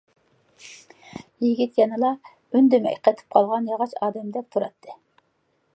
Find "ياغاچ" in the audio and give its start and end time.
3.75-3.93